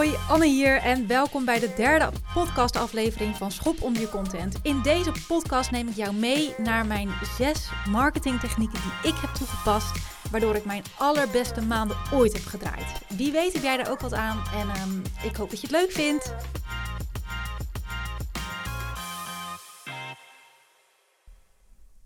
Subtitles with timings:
[0.00, 4.58] Hoi, Anne hier en welkom bij de derde podcastaflevering van Schop om je content.
[4.62, 9.92] In deze podcast neem ik jou mee naar mijn zes marketingtechnieken die ik heb toegepast,
[10.30, 13.00] waardoor ik mijn allerbeste maanden ooit heb gedraaid.
[13.08, 15.76] Wie weet heb jij er ook wat aan en ehm, ik hoop dat je het
[15.76, 16.34] leuk vindt.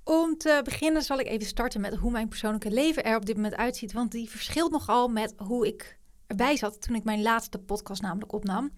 [0.04, 3.36] Om te beginnen zal ik even starten met hoe mijn persoonlijke leven er op dit
[3.36, 7.59] moment uitziet, want die verschilt nogal met hoe ik erbij zat toen ik mijn laatste
[7.59, 8.70] podcast namelijk opnam.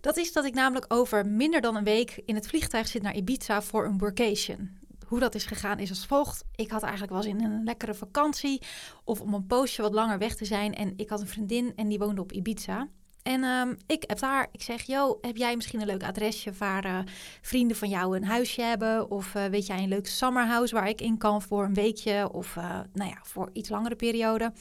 [0.00, 3.16] Dat is dat ik namelijk over minder dan een week in het vliegtuig zit naar
[3.16, 4.80] Ibiza voor een workation.
[5.06, 6.44] Hoe dat is gegaan is als volgt.
[6.54, 8.62] Ik had eigenlijk wel eens in een lekkere vakantie
[9.04, 10.74] of om een poosje wat langer weg te zijn.
[10.74, 12.88] En ik had een vriendin en die woonde op Ibiza.
[13.22, 16.86] En um, ik heb daar, ik zeg, yo, heb jij misschien een leuk adresje waar
[16.86, 16.98] uh,
[17.40, 19.10] vrienden van jou een huisje hebben?
[19.10, 22.56] Of uh, weet jij een leuk summerhouse waar ik in kan voor een weekje of
[22.56, 24.52] uh, nou ja, voor iets langere periode?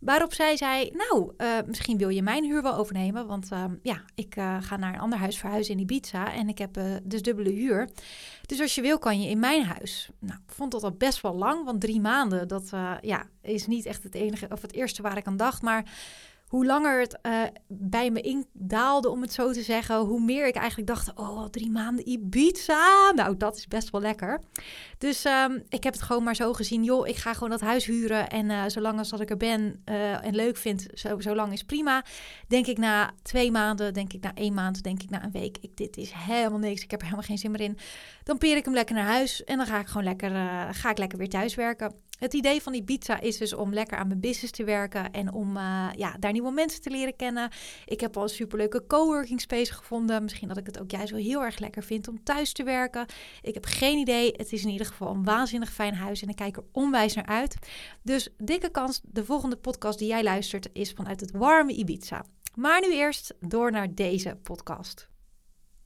[0.00, 3.26] Waarop zij zei, nou, uh, misschien wil je mijn huur wel overnemen.
[3.26, 6.58] Want uh, ja, ik uh, ga naar een ander huis verhuizen in Ibiza en ik
[6.58, 7.88] heb dus dubbele huur.
[8.46, 10.08] Dus als je wil, kan je in mijn huis.
[10.18, 12.70] Nou, ik vond dat al best wel lang, want drie maanden, dat
[13.00, 15.62] ja, is niet echt het enige of het eerste waar ik aan dacht.
[15.62, 15.84] Maar
[16.50, 20.54] hoe langer het uh, bij me indaalde, om het zo te zeggen, hoe meer ik
[20.54, 23.12] eigenlijk dacht: oh, drie maanden Ibiza.
[23.14, 24.40] Nou, dat is best wel lekker.
[24.98, 27.86] Dus um, ik heb het gewoon maar zo gezien: joh, ik ga gewoon dat huis
[27.86, 28.28] huren.
[28.28, 31.64] En uh, zolang als dat ik er ben uh, en leuk vind, zo, lang is
[31.64, 32.04] prima.
[32.48, 35.58] Denk ik na twee maanden, denk ik na één maand, denk ik na een week:
[35.60, 36.82] ik, dit is helemaal niks.
[36.82, 37.78] Ik heb er helemaal geen zin meer in.
[38.24, 40.30] Dan peer ik hem lekker naar huis en dan ga ik gewoon lekker,
[40.74, 42.08] ga ik lekker weer thuis werken.
[42.20, 45.32] Het idee van die pizza is dus om lekker aan mijn business te werken en
[45.32, 47.50] om uh, ja, daar nieuwe mensen te leren kennen.
[47.84, 50.22] Ik heb al een superleuke coworking space gevonden.
[50.22, 53.06] Misschien dat ik het ook juist wel heel erg lekker vind om thuis te werken.
[53.42, 54.32] Ik heb geen idee.
[54.36, 57.26] Het is in ieder geval een waanzinnig fijn huis en ik kijk er onwijs naar
[57.26, 57.56] uit.
[58.02, 62.24] Dus dikke kans, de volgende podcast die jij luistert is vanuit het warme Ibiza.
[62.54, 65.08] Maar nu eerst door naar deze podcast.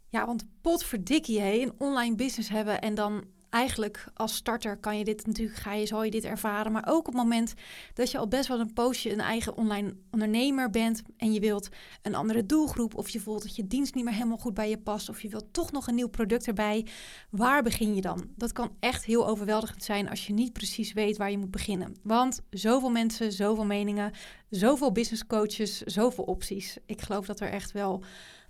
[0.09, 5.05] Ja, want potverdikkie, hé, een online business hebben en dan eigenlijk als starter kan je
[5.05, 6.73] dit natuurlijk, ga je, zal je dit ervaren.
[6.73, 7.55] Maar ook op het moment
[7.95, 11.69] dat je al best wel een poosje een eigen online ondernemer bent en je wilt
[12.03, 14.79] een andere doelgroep of je voelt dat je dienst niet meer helemaal goed bij je
[14.79, 16.87] past of je wilt toch nog een nieuw product erbij.
[17.31, 18.29] Waar begin je dan?
[18.37, 21.95] Dat kan echt heel overweldigend zijn als je niet precies weet waar je moet beginnen.
[22.03, 24.13] Want zoveel mensen, zoveel meningen,
[24.51, 26.77] zoveel business coaches, zoveel opties.
[26.87, 28.05] Ik geloof dat er echt wel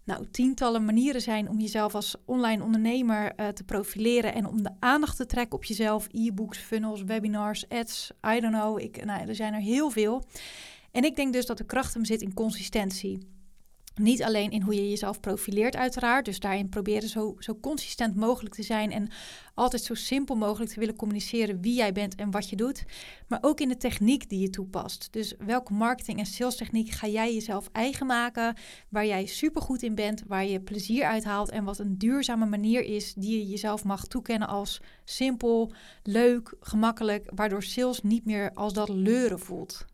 [0.05, 4.71] nou, tientallen manieren zijn om jezelf als online ondernemer uh, te profileren en om de
[4.79, 6.09] aandacht te trekken op jezelf.
[6.11, 8.81] E-books, funnels, webinars, ads, I don't know.
[8.81, 10.25] Ik, nou, er zijn er heel veel.
[10.93, 13.34] En ik denk dus dat de kracht hem zit in consistentie.
[14.01, 16.25] Niet alleen in hoe je jezelf profileert, uiteraard.
[16.25, 19.09] Dus daarin proberen zo, zo consistent mogelijk te zijn en
[19.55, 22.85] altijd zo simpel mogelijk te willen communiceren wie jij bent en wat je doet.
[23.29, 25.09] Maar ook in de techniek die je toepast.
[25.11, 28.57] Dus welke marketing- en sales techniek ga jij jezelf eigen maken,
[28.89, 32.85] waar jij supergoed in bent, waar je plezier uit haalt en wat een duurzame manier
[32.85, 35.73] is die je jezelf mag toekennen als simpel,
[36.03, 39.85] leuk, gemakkelijk, waardoor sales niet meer als dat leuren voelt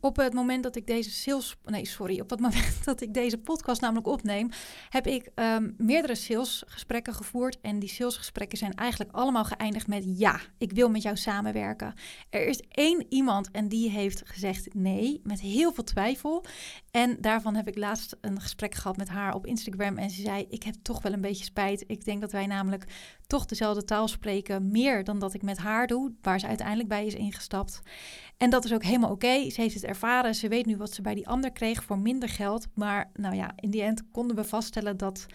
[0.00, 3.38] op het moment dat ik deze sales, nee, sorry, op het moment dat ik deze
[3.38, 4.48] podcast namelijk opneem,
[4.88, 7.60] heb ik um, meerdere salesgesprekken gevoerd.
[7.60, 11.94] En die salesgesprekken zijn eigenlijk allemaal geëindigd met ja, ik wil met jou samenwerken.
[12.30, 16.44] Er is één iemand en die heeft gezegd nee, met heel veel twijfel.
[16.90, 19.98] En daarvan heb ik laatst een gesprek gehad met haar op Instagram.
[19.98, 21.84] En ze zei: Ik heb toch wel een beetje spijt.
[21.86, 22.84] Ik denk dat wij namelijk
[23.26, 24.70] toch dezelfde taal spreken.
[24.70, 27.82] Meer dan dat ik met haar doe, waar ze uiteindelijk bij is ingestapt.
[28.36, 29.50] En dat is ook helemaal oké.
[29.50, 30.34] Ze heeft het ervaren.
[30.34, 32.66] Ze weet nu wat ze bij die ander kreeg voor minder geld.
[32.74, 35.26] Maar nou ja, in die end konden we vaststellen dat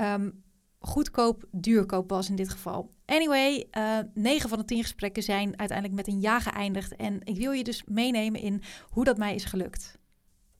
[0.00, 0.42] um,
[0.78, 2.94] goedkoop duurkoop was in dit geval.
[3.06, 6.96] Anyway, uh, eh, 9 van de 10 gesprekken zijn uiteindelijk met een ja geëindigd.
[6.96, 9.98] En ik wil je dus meenemen in hoe dat mij is gelukt.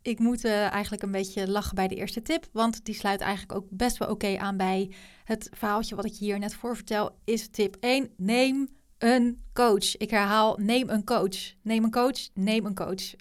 [0.02, 3.58] Ik moet uh, eigenlijk een beetje lachen bij de eerste tip, want die sluit eigenlijk
[3.58, 4.90] ook best wel oké aan bij
[5.24, 7.18] het verhaaltje wat ik hier net voor vertel.
[7.24, 8.68] Is tip 1: neem
[9.02, 9.96] een coach.
[9.96, 11.54] Ik herhaal, neem een coach.
[11.62, 13.14] Neem een coach, neem een coach.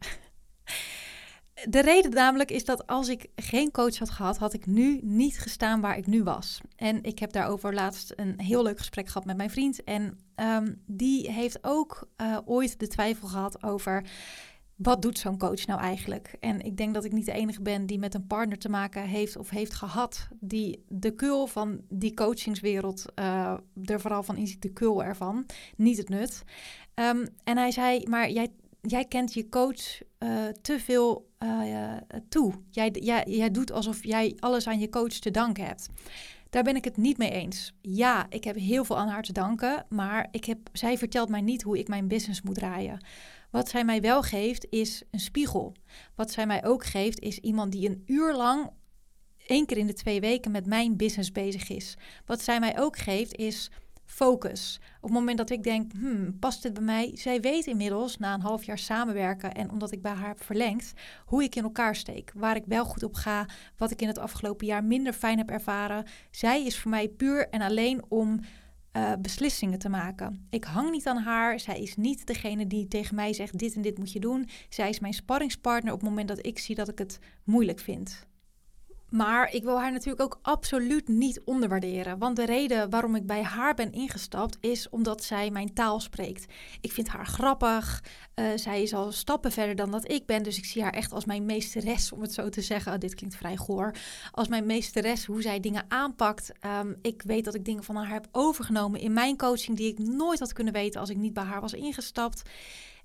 [1.69, 5.39] De reden namelijk is dat als ik geen coach had gehad, had ik nu niet
[5.39, 6.61] gestaan waar ik nu was.
[6.75, 9.83] En ik heb daarover laatst een heel leuk gesprek gehad met mijn vriend.
[9.83, 14.03] En um, die heeft ook uh, ooit de twijfel gehad over
[14.81, 16.35] wat doet zo'n coach nou eigenlijk?
[16.39, 19.03] En ik denk dat ik niet de enige ben die met een partner te maken
[19.03, 23.53] heeft of heeft gehad, die de kul van die coachingswereld uh,
[23.85, 25.45] er vooral van inziet, de kul ervan,
[25.75, 26.43] niet het nut.
[26.95, 28.47] Um, en hij zei, maar jij,
[28.81, 31.93] jij kent je coach uh, te veel uh,
[32.29, 32.53] toe.
[32.69, 35.89] Jij, jij, jij doet alsof jij alles aan je coach te danken hebt.
[36.49, 37.73] Daar ben ik het niet mee eens.
[37.81, 41.41] Ja, ik heb heel veel aan haar te danken, maar ik heb, zij vertelt mij
[41.41, 43.05] niet hoe ik mijn business moet draaien.
[43.51, 45.75] Wat zij mij wel geeft, is een spiegel.
[46.15, 48.69] Wat zij mij ook geeft, is iemand die een uur lang
[49.47, 51.97] één keer in de twee weken met mijn business bezig is.
[52.25, 53.71] Wat zij mij ook geeft is
[54.09, 54.79] focus.
[54.95, 57.11] Op het moment dat ik denk, hmm, past dit bij mij?
[57.13, 60.93] Zij weet inmiddels, na een half jaar samenwerken en omdat ik bij haar heb verlengd,
[61.25, 62.31] hoe ik in elkaar steek.
[62.35, 63.45] Waar ik wel goed op ga,
[63.77, 66.05] wat ik in het afgelopen jaar minder fijn heb ervaren.
[66.31, 68.39] Zij is voor mij puur en alleen om
[68.93, 70.47] uh, beslissingen te maken.
[70.49, 71.59] Ik hang niet aan haar.
[71.59, 74.49] Zij is niet degene die tegen mij zegt: dit en dit moet je doen.
[74.69, 78.27] Zij is mijn sparringspartner op het moment dat ik zie dat ik het moeilijk vind.
[79.09, 82.17] Maar ik wil haar natuurlijk ook absoluut niet onderwaarderen.
[82.17, 86.53] Want de reden waarom ik bij haar ben ingestapt is omdat zij mijn taal spreekt.
[86.81, 88.03] Ik vind haar grappig.
[88.35, 90.43] Uh, zij is al stappen verder dan dat ik ben.
[90.43, 92.93] Dus ik zie haar echt als mijn meesteres, om het zo te zeggen.
[92.93, 93.95] Oh, dit klinkt vrij goor.
[94.31, 96.51] Als mijn meesteres, hoe zij dingen aanpakt.
[96.65, 99.99] Um, ik weet dat ik dingen van haar heb overgenomen in mijn coaching die ik
[99.99, 102.41] nooit had kunnen weten als ik niet bij haar was ingestapt.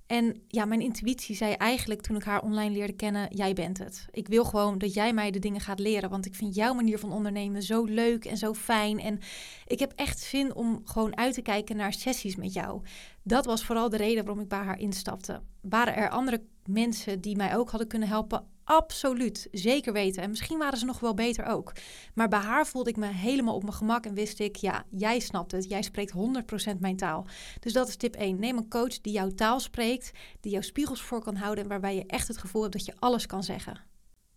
[0.07, 4.07] En ja, mijn intuïtie zei eigenlijk toen ik haar online leerde kennen: jij bent het.
[4.11, 6.99] Ik wil gewoon dat jij mij de dingen gaat leren, want ik vind jouw manier
[6.99, 8.99] van ondernemen zo leuk en zo fijn.
[8.99, 9.19] En
[9.65, 12.81] ik heb echt zin om gewoon uit te kijken naar sessies met jou.
[13.23, 15.41] Dat was vooral de reden waarom ik bij haar instapte.
[15.61, 18.45] Waren er andere mensen die mij ook hadden kunnen helpen?
[18.63, 20.23] Absoluut, zeker weten.
[20.23, 21.71] En misschien waren ze nog wel beter ook.
[22.13, 25.19] Maar bij haar voelde ik me helemaal op mijn gemak en wist ik, ja, jij
[25.19, 25.69] snapt het.
[25.69, 26.13] Jij spreekt
[26.75, 27.25] 100% mijn taal.
[27.59, 28.39] Dus dat is tip 1.
[28.39, 31.95] Neem een coach die jouw taal spreekt, die jouw spiegels voor kan houden en waarbij
[31.95, 33.79] je echt het gevoel hebt dat je alles kan zeggen.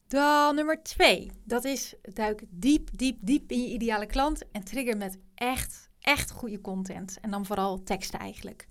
[0.09, 1.31] Dan nummer 2.
[1.45, 6.31] Dat is duik diep, diep, diep in je ideale klant en trigger met echt, echt
[6.31, 7.19] goede content.
[7.21, 8.67] En dan vooral teksten eigenlijk.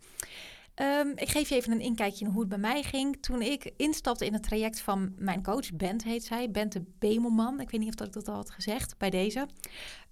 [0.81, 3.17] Um, ik geef je even een inkijkje in hoe het bij mij ging.
[3.21, 7.59] Toen ik instapte in het traject van mijn coach, Bent heet zij, Bent de Bemelman.
[7.59, 9.47] Ik weet niet of ik dat al had gezegd bij deze.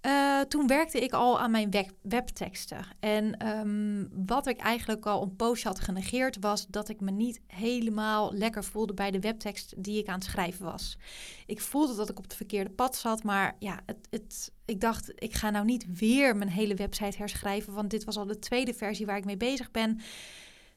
[0.06, 2.86] Uh, toen werkte ik al aan mijn web webteksten.
[3.00, 7.40] En um, wat ik eigenlijk al een poosje had genegeerd, was dat ik me niet
[7.46, 10.98] helemaal lekker voelde bij de webtekst die ik aan het schrijven was.
[11.46, 15.12] Ik voelde dat ik op het verkeerde pad zat, maar ja, het, het, ik dacht,
[15.14, 18.74] ik ga nou niet weer mijn hele website herschrijven, want dit was al de tweede
[18.74, 20.00] versie waar ik mee bezig ben.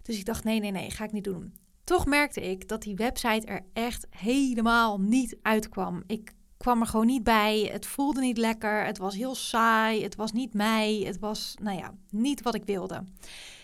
[0.10, 1.54] Dus ik dacht, nee, nee, nee, ga ik niet doen.
[1.84, 6.04] Toch merkte ik dat die website er echt helemaal niet uitkwam.
[6.08, 7.70] Ik kwam er gewoon niet bij.
[7.72, 8.86] Het voelde niet lekker.
[8.86, 10.04] Het was heel saai.
[10.04, 11.02] Het was niet mij.
[11.06, 13.04] Het was, nou ja, niet wat ik wilde.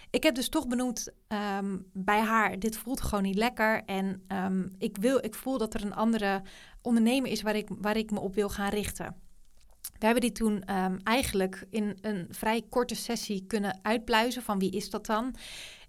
[0.10, 3.84] Ik heb dus toch benoemd ehm, bij haar, dit voelt gewoon niet lekker.
[3.86, 6.42] En um, ik, wil, ik voel dat er een andere
[6.82, 9.16] ondernemer is waar ik, waar ik me op wil gaan richten.
[10.00, 14.72] We hebben die toen um, eigenlijk in een vrij korte sessie kunnen uitpluizen van wie
[14.72, 15.36] is dat dan.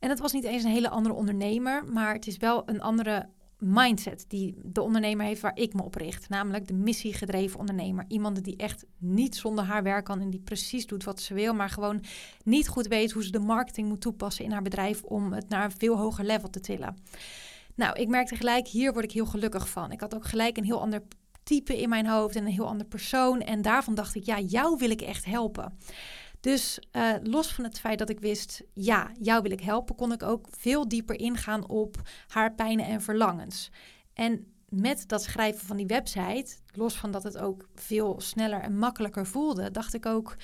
[0.00, 3.28] En het was niet eens een hele andere ondernemer, maar het is wel een andere
[3.58, 6.28] mindset die de ondernemer heeft waar ik me op richt.
[6.28, 8.04] Namelijk de missiegedreven ondernemer.
[8.08, 11.54] Iemand die echt niet zonder haar werk kan en die precies doet wat ze wil,
[11.54, 12.04] maar gewoon
[12.44, 15.64] niet goed weet hoe ze de marketing moet toepassen in haar bedrijf om het naar
[15.64, 16.96] een veel hoger level te tillen.
[17.74, 19.92] Nou, ik merkte gelijk, hier word ik heel gelukkig van.
[19.92, 21.02] Ik had ook gelijk een heel ander
[21.46, 23.40] type in mijn hoofd en een heel ander persoon.
[23.40, 25.78] En daarvan dacht ik, ja, jou wil ik echt helpen.
[26.40, 30.12] Dus uh, los van het feit dat ik wist, ja, jou wil ik helpen, kon
[30.12, 31.96] ik ook veel dieper ingaan op
[32.28, 33.70] haar pijnen en verlangens.
[34.12, 38.78] En met dat schrijven van die website, los van dat het ook veel sneller en
[38.78, 40.36] makkelijker voelde, dacht ik ook: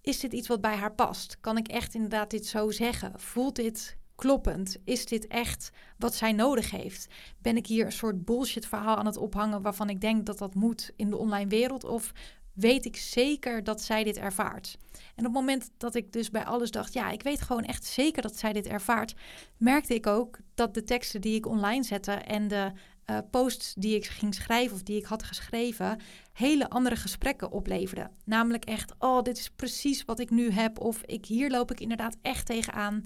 [0.00, 1.40] is dit iets wat bij haar past?
[1.40, 3.12] Kan ik echt inderdaad dit zo zeggen?
[3.20, 4.76] Voelt dit kloppend?
[4.84, 7.06] Is dit echt wat zij nodig heeft?
[7.38, 10.54] Ben ik hier een soort bullshit verhaal aan het ophangen waarvan ik denk dat dat
[10.54, 11.84] moet in de online wereld?
[11.84, 12.12] Of
[12.52, 14.78] weet ik zeker dat zij dit ervaart?
[14.92, 17.84] En op het moment dat ik dus bij alles dacht, ja, ik weet gewoon echt
[17.84, 19.14] zeker dat zij dit ervaart,
[19.56, 22.72] merkte ik ook dat de teksten die ik online zette en de
[23.06, 26.00] uh, posts die ik ging schrijven of die ik had geschreven,
[26.32, 28.10] hele andere gesprekken opleverden.
[28.24, 31.80] Namelijk echt, oh, dit is precies wat ik nu heb of ik, hier loop ik
[31.80, 33.02] inderdaad echt tegenaan.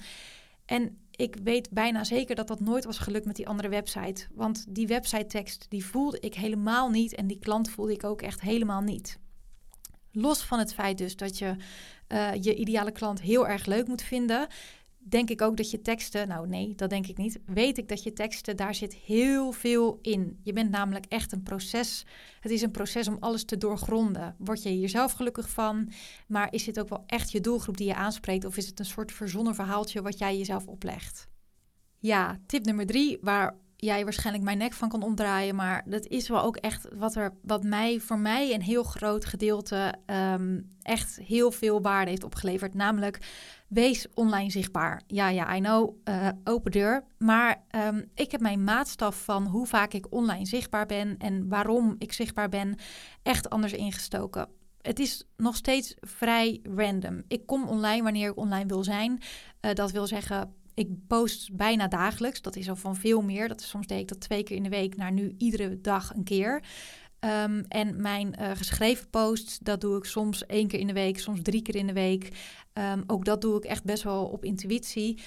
[0.66, 4.26] En ik weet bijna zeker dat dat nooit was gelukt met die andere website.
[4.34, 8.22] Want die website tekst, die voelde ik helemaal niet en die klant voelde ik ook
[8.22, 9.18] echt helemaal niet.
[10.12, 11.56] Los van het feit dus dat je
[12.08, 14.46] uh, je ideale klant heel erg leuk moet vinden,
[15.08, 18.02] denk ik ook dat je teksten, nou nee, dat denk ik niet, weet ik dat
[18.02, 20.40] je teksten, daar zit heel veel in.
[20.42, 22.04] Je bent namelijk echt een proces.
[22.40, 24.34] Het is een proces om alles te doorgronden.
[24.38, 25.90] Word je hier zelf gelukkig van?
[26.26, 28.44] Maar is dit ook wel echt je doelgroep die je aanspreekt?
[28.44, 31.28] Of is het een soort verzonnen verhaaltje wat jij jezelf oplegt?
[31.98, 35.54] Ja, tip nummer drie, waar jij waarschijnlijk mijn nek van kan omdraaien.
[35.54, 39.24] Maar dat is wel ook echt wat, er, wat mij voor mij een heel groot
[39.24, 42.74] gedeelte um, echt heel veel waarde heeft opgeleverd.
[42.74, 43.18] Namelijk,
[43.68, 45.02] wees online zichtbaar.
[45.06, 47.04] Ja, ja, I know, uh, open deur.
[47.18, 51.94] Maar um, ik heb mijn maatstaf van hoe vaak ik online zichtbaar ben en waarom
[51.98, 52.76] ik zichtbaar ben
[53.22, 54.48] echt anders ingestoken.
[54.82, 57.22] Het is nog steeds vrij random.
[57.28, 59.12] Ik kom online wanneer ik online wil zijn.
[59.60, 62.42] Uh, dat wil zeggen ik post bijna dagelijks.
[62.42, 63.48] Dat is al van veel meer.
[63.48, 66.14] Dat is, soms deed ik dat twee keer in de week naar nu iedere dag
[66.14, 66.62] een keer.
[67.18, 71.18] Ehm, en mijn uh, geschreven posts, dat doe ik soms één keer in de week,
[71.18, 72.32] soms drie keer in de week.
[72.72, 75.18] Um, ook dat doe ik echt best wel op intuïtie.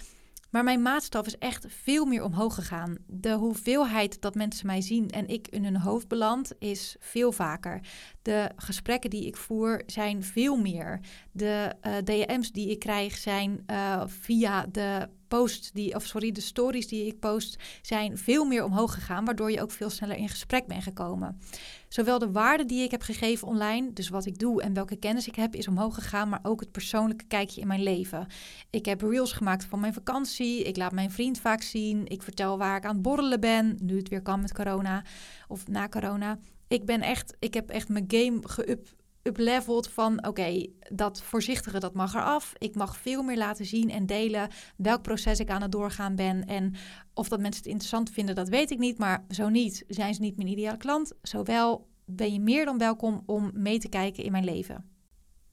[0.50, 2.98] Maar mijn maatstaf is echt veel meer omhoog gegaan.
[3.08, 7.80] De hoeveelheid dat mensen mij zien en ik in hun hoofd beland is veel vaker.
[8.22, 11.00] De gesprekken die ik voer zijn veel meer.
[11.32, 16.42] De uh, DM's die ik krijg zijn uh, via de posts die, of sorry, de
[16.42, 20.30] stories die ik post, zijn veel meer omhoog gegaan, waardoor je ook veel sneller in
[20.30, 21.40] gesprek bent gekomen.
[21.88, 25.28] Zowel de waarde die ik heb gegeven online, dus wat ik doe en welke kennis
[25.28, 28.28] ik heb, is omhoog gegaan, maar ook het persoonlijke kijkje in mijn leven.
[28.70, 32.58] Ik heb reels gemaakt van mijn vakantie, ik laat mijn vriend vaak zien, ik vertel
[32.58, 35.04] waar ik aan het borrelen ben, nu het weer kan met corona
[35.48, 36.40] of na corona.
[36.70, 38.88] Ik ben echt, ik heb echt mijn game geup
[39.24, 42.54] upleveld van oké, dat voorzichtige dat mag eraf.
[42.58, 46.46] Ik mag veel meer laten zien en delen welk proces ik aan het doorgaan ben.
[46.46, 46.74] En
[47.14, 48.98] of dat mensen het interessant vinden, dat weet ik niet.
[48.98, 51.14] Maar zo niet, zijn ze niet mijn ideale klant.
[51.22, 54.90] Zowel ben je meer dan welkom om mee te kijken in mijn leven.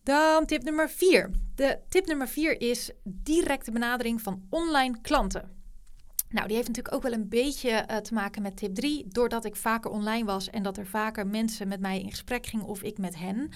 [0.03, 1.31] Dan tip nummer vier.
[1.55, 5.56] De tip nummer vier is directe benadering van online klanten.
[6.29, 9.07] Nou, die heeft natuurlijk ook wel een beetje uh, te maken met tip 3.
[9.09, 12.67] Doordat ik vaker online was en dat er vaker mensen met mij in gesprek gingen
[12.67, 13.51] of ik met hen,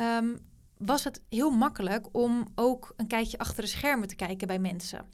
[0.00, 0.38] um,
[0.78, 5.06] was het heel makkelijk om ook een kijkje achter de schermen te kijken bij mensen.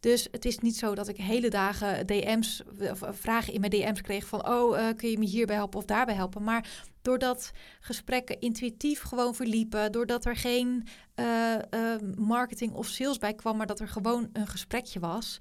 [0.00, 4.00] Dus het is niet zo dat ik hele dagen DM's of vragen in mijn DM's
[4.00, 6.44] kreeg van oh, kun je me hierbij helpen of daarbij helpen.
[6.44, 6.68] Maar
[7.02, 10.86] doordat gesprekken intuïtief gewoon verliepen, doordat er geen
[12.16, 15.40] marketing of sales bij kwam, maar dat er gewoon een gesprekje was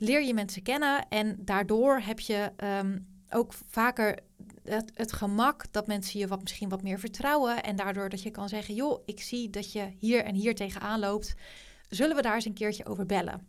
[0.00, 4.18] leer je mensen kennen en daardoor heb je um, ook vaker
[4.64, 7.62] het, het, gemak dat mensen je wat, misschien wat meer vertrouwen.
[7.62, 11.00] En daardoor dat je kan zeggen: joh, ik zie dat je hier en hier tegenaan
[11.00, 11.34] loopt.
[11.88, 13.46] Zullen we daar eens een keertje over bellen?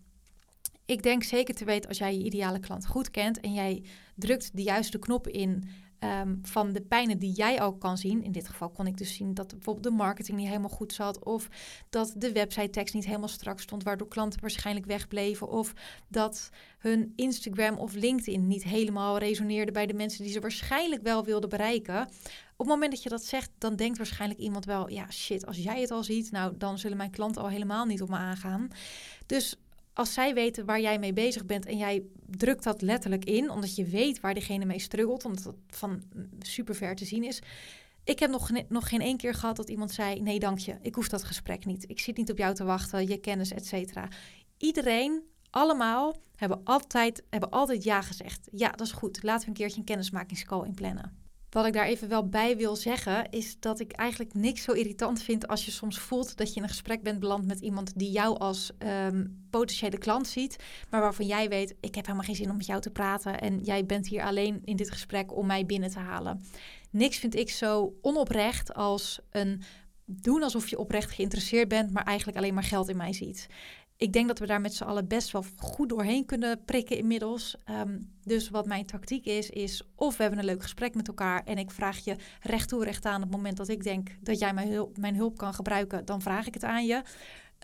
[0.86, 3.84] Ik denk zeker te weten als jij je ideale klant goed kent en jij
[4.16, 8.24] drukt de juiste knop in Ehm, van de pijnen die jij ook kan zien.
[8.24, 11.24] In dit geval kon ik dus zien dat bijvoorbeeld de marketing niet helemaal goed zat.
[11.24, 11.50] Of
[11.90, 15.50] dat de website tekst niet helemaal strak stond, waardoor klanten waarschijnlijk wegbleven.
[15.50, 15.74] Of
[16.08, 21.26] dat hun Instagram of LinkedIn niet helemaal resoneerde bij de mensen die ze waarschijnlijk wel
[21.26, 22.02] wilden bereiken.
[22.02, 25.58] Op het moment dat je dat zegt, dan denkt waarschijnlijk iemand wel: ja, shit, als
[25.58, 28.68] jij het al ziet, nou dan zullen mijn klanten al helemaal niet op me aangaan.
[29.26, 29.56] Dus
[30.00, 33.76] als zij weten waar jij mee bezig bent en jij drukt dat letterlijk in, omdat
[33.76, 36.04] je weet waar diegene mee struggelt, omdat het van
[36.40, 37.42] super ver te zien is.
[38.04, 40.96] Ik heb nog, nog geen één keer gehad dat iemand zei: Nee, dank je, ik
[40.96, 41.90] hoef dat gesprek niet.
[41.90, 44.08] Ik zit niet op jou te wachten, je kennis, et cetera.
[44.58, 48.48] Iedereen, allemaal, hebben altijd, hebben altijd ja gezegd.
[48.52, 49.24] Ja, dat is goed.
[49.24, 51.29] Laten we een keertje een kennismakingscall inplannen.
[51.50, 55.22] Wat ik daar even wel bij wil zeggen, is dat ik eigenlijk niks zo irritant
[55.22, 58.12] vind als je soms voelt dat je in een gesprek bent beland met iemand die
[58.12, 60.56] jou als um, potentiële klant ziet,
[60.90, 63.60] maar waarvan jij weet, ik heb helemaal geen zin om met jou te praten en
[63.60, 66.44] jij bent hier alleen in dit gesprek om mij binnen te halen.
[66.92, 69.62] Niks vind ik zo onoprecht als een
[70.06, 73.48] doen alsof je oprecht geïnteresseerd bent, maar eigenlijk alleen maar geld in mij ziet
[74.00, 77.56] ik denk dat we daar met z'n allen best wel goed doorheen kunnen prikken inmiddels.
[77.70, 81.44] Um, dus wat mijn tactiek is, is of we hebben een leuk gesprek met elkaar
[81.46, 84.40] en ik vraag je recht toe recht aan op het moment dat ik denk dat
[84.40, 87.02] jij mijn hulp, mijn hulp kan gebruiken, dan vraag ik het aan je.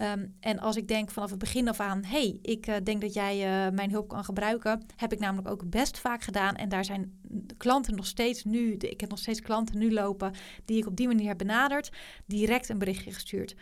[0.02, 3.14] Um, en als ik denk vanaf het begin af aan, hey, ik uh, denk dat
[3.14, 6.56] jij uh, mijn hulp kan gebruiken, heb ik namelijk ook best vaak gedaan.
[6.56, 7.20] En daar zijn
[7.58, 10.34] klanten nog steeds nu, ik heb nog steeds klanten nu lopen
[10.66, 11.92] die ik op die manier heb benaderd,
[12.26, 13.56] direct een berichtje gestuurd.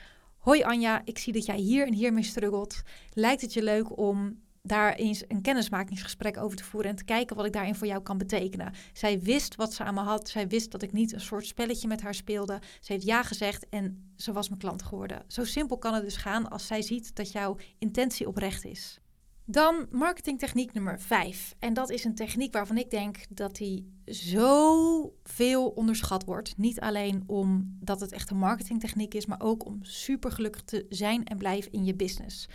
[0.43, 2.81] Hoi Anja, ik zie dat jij hier en hier mee struggelt.
[3.13, 7.35] Lijkt het je leuk om daar eens een kennismakingsgesprek over te voeren en te kijken
[7.35, 8.73] wat ik daarin voor jou kan betekenen.
[8.93, 10.29] Zij wist wat ze aan me had.
[10.29, 12.61] Zij wist dat ik niet een soort spelletje met haar speelde.
[12.79, 15.23] Ze heeft ja gezegd en ze was mijn klant geworden.
[15.27, 18.99] Zo simpel kan het dus gaan als zij ziet dat jouw intentie oprecht is.
[19.45, 21.55] Dan marketingtechniek nummer 5.
[21.59, 26.57] En dat is een techniek waarvan ik denk dat die zo veel onderschat wordt.
[26.57, 31.23] Niet alleen omdat het echt een marketingtechniek is, maar ook om super gelukkig te zijn
[31.23, 32.47] en blijven in je business.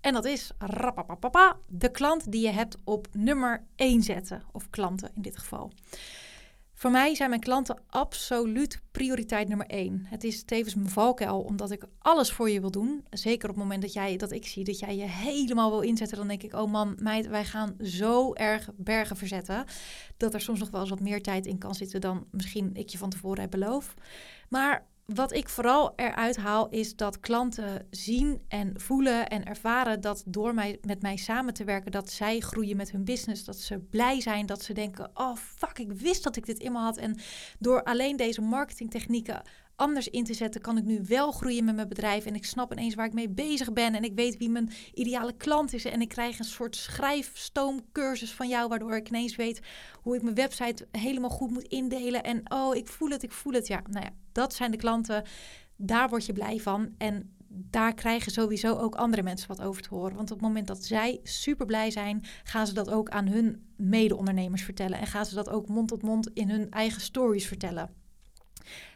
[0.00, 0.50] En dat is
[1.68, 4.42] de klant die je hebt op nummer 1 zetten.
[4.52, 5.72] Of klanten in dit geval.
[6.78, 10.06] Voor mij zijn mijn klanten absoluut prioriteit nummer één.
[10.08, 13.04] Het is tevens mijn valkuil, omdat ik alles voor je wil doen.
[13.10, 16.16] Zeker op het moment dat, jij, dat ik zie dat jij je helemaal wil inzetten,
[16.16, 19.64] dan denk ik, oh man, meid, wij gaan zo erg bergen verzetten.
[20.16, 22.88] Dat er soms nog wel eens wat meer tijd in kan zitten dan misschien ik
[22.88, 23.94] je van tevoren heb beloofd.
[24.48, 30.22] Maar wat ik vooral eruit haal is dat klanten zien en voelen en ervaren dat
[30.26, 33.44] door mij, met mij samen te werken, dat zij groeien met hun business.
[33.44, 36.72] Dat ze blij zijn, dat ze denken, oh fuck, ik wist dat ik dit in
[36.72, 36.96] me had.
[36.96, 37.18] En
[37.58, 39.42] door alleen deze marketingtechnieken
[39.76, 40.60] anders in te zetten?
[40.60, 42.26] Kan ik nu wel groeien met mijn bedrijf?
[42.26, 43.94] En ik snap ineens waar ik mee bezig ben.
[43.94, 45.84] En ik weet wie mijn ideale klant is.
[45.84, 49.60] En ik krijg een soort schrijfstoomcursus van jou, waardoor ik ineens weet
[50.02, 52.22] hoe ik mijn website helemaal goed moet indelen.
[52.22, 53.66] En oh, ik voel het, ik voel het.
[53.66, 55.24] Ja, nou ja, dat zijn de klanten.
[55.76, 56.94] Daar word je blij van.
[56.98, 60.16] En daar krijgen sowieso ook andere mensen wat over te horen.
[60.16, 63.66] Want op het moment dat zij super blij zijn, gaan ze dat ook aan hun
[63.76, 64.98] mede-ondernemers vertellen.
[64.98, 68.05] En gaan ze dat ook mond tot mond in hun eigen stories vertellen.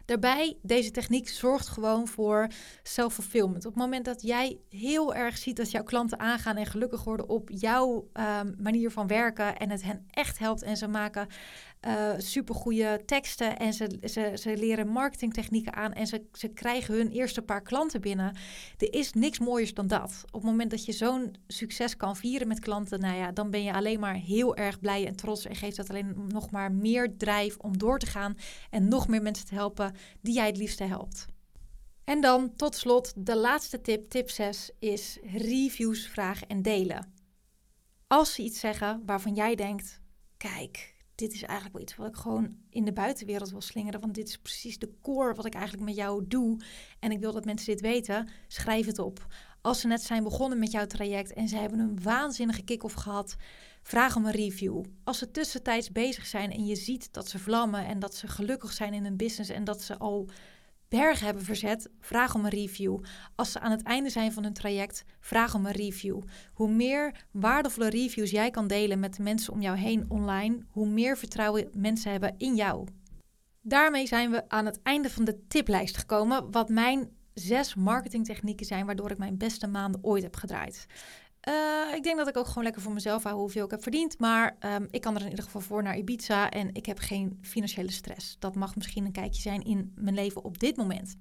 [0.05, 2.47] Daarbij, deze techniek zorgt gewoon voor
[2.83, 3.65] self-fulfillment.
[3.65, 7.29] Op het moment dat jij heel erg ziet dat jouw klanten aangaan en gelukkig worden
[7.29, 11.27] op jouw um, manier van werken en het hen echt helpt en ze maken
[11.87, 17.09] uh, supergoeie teksten en ze, ze, ze leren marketingtechnieken aan en ze, ze krijgen hun
[17.09, 18.35] eerste paar klanten binnen.
[18.77, 20.23] Er is niks mooiers dan dat.
[20.25, 23.63] Op het moment dat je zo'n succes kan vieren met klanten, nou ja, dan ben
[23.63, 27.17] je alleen maar heel erg blij en trots en geeft dat alleen nog maar meer
[27.17, 28.35] drijf om door te gaan
[28.69, 31.25] en nog meer mensen te helpen die jij het liefste helpt.
[32.03, 37.13] En dan tot slot de laatste tip, tip 6, is reviews vragen en delen.
[38.07, 40.01] Als ze iets zeggen waarvan jij denkt,
[40.37, 43.99] kijk, dit is eigenlijk wel iets wat ik gewoon in de buitenwereld wil slingeren.
[43.99, 46.59] Want dit is precies de core wat ik eigenlijk met jou doe.
[46.99, 48.29] En ik wil dat mensen dit weten.
[48.47, 49.27] Schrijf het op.
[49.61, 53.35] Als ze net zijn begonnen met jouw traject en ze hebben een waanzinnige kick-off gehad,
[53.83, 54.83] vraag om een review.
[55.03, 58.73] Als ze tussentijds bezig zijn en je ziet dat ze vlammen en dat ze gelukkig
[58.73, 60.29] zijn in hun business en dat ze al
[60.97, 62.99] bergen hebben verzet, vraag om een review.
[63.35, 66.21] Als ze aan het einde zijn van hun traject, vraag om een review.
[66.53, 70.87] Hoe meer waardevolle reviews jij kan delen met de mensen om jou heen online, hoe
[70.87, 72.87] meer vertrouwen mensen hebben in jou.
[73.61, 78.85] Daarmee zijn we aan het einde van de tiplijst gekomen, wat mijn zes marketingtechnieken zijn
[78.85, 80.85] waardoor ik mijn beste maanden ooit heb gedraaid.
[81.49, 84.19] Uh, ik denk dat ik ook gewoon lekker voor mezelf hou hoeveel ik heb verdiend.
[84.19, 87.39] Maar um, ik kan er in ieder geval voor naar Ibiza en ik heb geen
[87.41, 88.35] financiële stress.
[88.39, 91.15] Dat mag misschien een kijkje zijn in mijn leven op dit moment.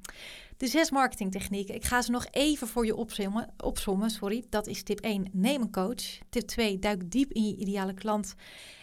[0.56, 1.74] De zes marketingtechnieken.
[1.74, 3.54] Ik ga ze nog even voor je opzommen.
[3.56, 4.44] opzommen sorry.
[4.48, 6.18] Dat is tip 1, neem een coach.
[6.30, 8.34] Tip 2, duik diep in je ideale klant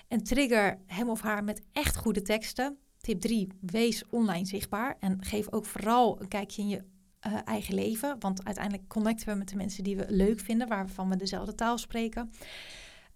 [0.08, 2.78] en trigger hem of haar met echt goede teksten.
[2.98, 6.84] Tip 3, wees online zichtbaar en geef ook vooral een kijkje in je
[7.28, 8.16] uh, eigen leven.
[8.20, 11.78] Want uiteindelijk connecten we met de mensen die we leuk vinden, waarvan we dezelfde taal
[11.78, 12.32] spreken.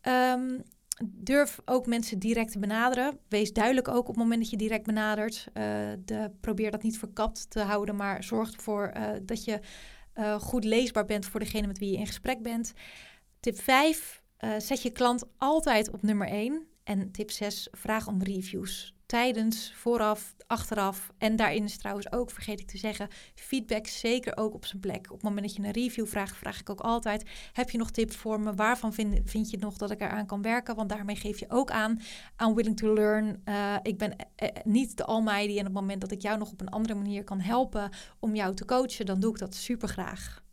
[0.07, 0.63] Um,
[1.03, 3.19] durf ook mensen direct te benaderen.
[3.27, 5.47] Wees duidelijk ook op het moment dat je direct benadert.
[5.53, 5.63] Uh,
[6.05, 9.59] de, probeer dat niet verkapt te houden, maar zorg ervoor uh, dat je
[10.39, 12.73] goed leesbaar bent voor degene met wie je in gesprek bent.
[13.39, 14.21] Tip 5.
[14.57, 16.70] zet je klant altijd op nummer 1.
[16.83, 17.67] En tip 6.
[17.71, 21.11] Vraag om reviews tijdens, vooraf, achteraf.
[21.17, 25.05] En daarin is trouwens ook, vergeet ik te zeggen, feedback zeker ook op zijn plek.
[25.05, 27.91] Op het moment dat je een review vraagt, vraag ik ook altijd: heb je nog
[27.91, 28.53] tips voor me?
[28.53, 30.75] Waarvan vind, vind je nog dat ik eraan kan werken?
[30.75, 32.01] Want daarmee geef je ook aan:
[32.43, 33.41] I'm willing to learn.
[33.45, 35.53] Uh, ik ben uh, niet de almighty.
[35.53, 37.89] En op het moment dat ik jou nog op een andere manier kan helpen
[38.19, 40.43] om jou te coachen, dan doe ik dat super graag.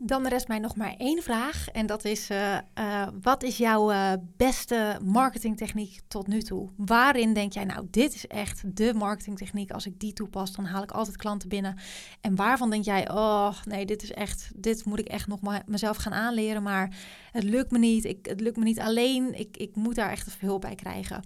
[0.00, 1.68] Dan rest mij nog maar één vraag.
[1.68, 6.68] En dat is: uh, uh, wat is jouw uh, beste marketingtechniek tot nu toe?
[6.76, 9.70] Waarin denk jij, nou, dit is echt de marketingtechniek.
[9.70, 11.78] Als ik die toepas, dan haal ik altijd klanten binnen.
[12.20, 15.62] En waarvan denk jij, oh nee, dit is echt, dit moet ik echt nog maar
[15.66, 16.62] mezelf gaan aanleren.
[16.62, 16.96] Maar
[17.32, 18.04] het lukt me niet.
[18.04, 19.38] Ik, het lukt me niet alleen.
[19.38, 21.22] Ik, ik moet daar echt hulp bij krijgen.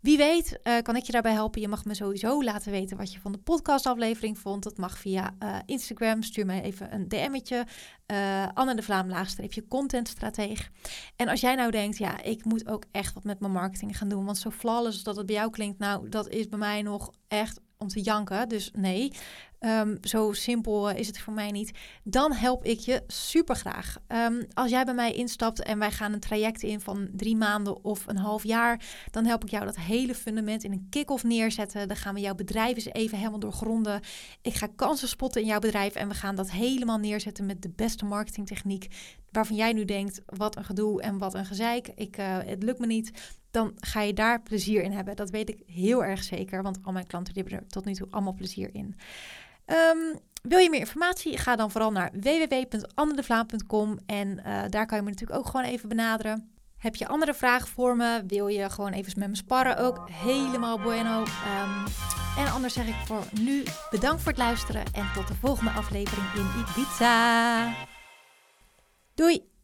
[0.00, 1.60] Wie weet, uh, kan ik je daarbij helpen.
[1.60, 4.62] Je mag me sowieso laten weten wat je van de podcastaflevering vond.
[4.62, 6.22] Dat mag via uh, Instagram.
[6.22, 7.66] Stuur mij even een DM'tje.
[8.12, 10.70] Uh, Anne de Vlaam, laagstreepje contentstrateeg.
[11.16, 14.08] En als jij nou denkt, ja, ik moet ook echt wat met mijn marketing gaan
[14.08, 14.24] doen.
[14.24, 17.60] Want zo flawless dat het bij jou klinkt, nou, dat is bij mij nog echt
[17.78, 18.48] om te janken.
[18.48, 19.12] Dus nee,
[19.60, 21.70] um, zo simpel is het voor mij niet.
[22.04, 23.96] Dan help ik je super graag.
[24.08, 27.84] Um, als jij bij mij instapt en wij gaan een traject in van drie maanden
[27.84, 31.88] of een half jaar, dan help ik jou dat hele fundament in een kick-off neerzetten.
[31.88, 34.00] Dan gaan we jouw bedrijf eens even helemaal doorgronden.
[34.42, 37.70] Ik ga kansen spotten in jouw bedrijf en we gaan dat helemaal neerzetten met de
[37.76, 38.86] beste marketingtechniek.
[39.30, 41.88] Waarvan jij nu denkt, wat een gedoe en wat een gezeik.
[41.94, 45.16] Ik, uh, het lukt me niet dan ga je daar plezier in hebben.
[45.16, 48.06] Dat weet ik heel erg zeker, want al mijn klanten hebben er tot nu toe
[48.10, 48.96] allemaal plezier in.
[49.66, 51.38] Um, wil je meer informatie?
[51.38, 55.88] Ga dan vooral naar www.annedevlaam.com en uh, daar kan je me natuurlijk ook gewoon even
[55.88, 56.52] benaderen.
[56.78, 58.22] Heb je andere vragen voor me?
[58.26, 59.78] Wil je gewoon even met me sparren?
[59.78, 61.20] Ook helemaal bueno.
[61.20, 61.84] Um,
[62.44, 66.26] en anders zeg ik voor nu bedankt voor het luisteren en tot de volgende aflevering
[66.34, 67.74] in Ibiza.
[69.14, 69.57] Doei!